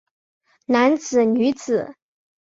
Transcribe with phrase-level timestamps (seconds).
[0.65, 1.93] 男子女子